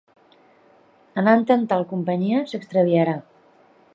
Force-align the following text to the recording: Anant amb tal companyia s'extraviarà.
Anant 1.23 1.43
amb 1.57 1.69
tal 1.73 1.85
companyia 1.93 2.41
s'extraviarà. 2.53 3.17